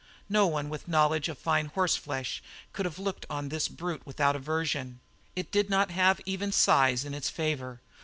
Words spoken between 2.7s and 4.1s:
could have looked on this brute